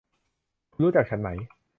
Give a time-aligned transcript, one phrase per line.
[0.73, 1.29] คุณรู้จักฉันไหม